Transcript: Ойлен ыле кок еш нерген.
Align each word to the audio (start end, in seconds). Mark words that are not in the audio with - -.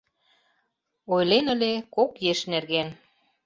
Ойлен 1.13 1.45
ыле 1.53 1.71
кок 1.95 2.11
еш 2.31 2.39
нерген. 2.51 2.87